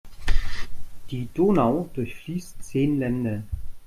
Die 1.11 1.27
Donau 1.31 1.87
durchfließt 1.93 2.63
zehn 2.63 2.97
Länder. 2.97 3.43